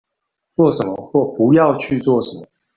[0.55, 2.47] 做什麼或不要去做什麼